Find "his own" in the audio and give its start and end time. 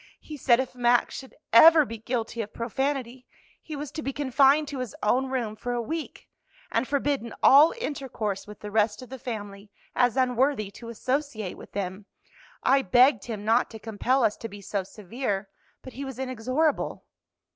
4.79-5.27